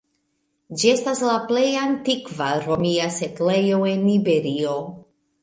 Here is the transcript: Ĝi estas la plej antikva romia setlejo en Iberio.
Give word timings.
Ĝi 0.83 0.89
estas 0.93 1.19
la 1.31 1.35
plej 1.51 1.65
antikva 1.81 2.49
romia 2.65 3.11
setlejo 3.19 3.79
en 3.93 4.09
Iberio. 4.17 4.75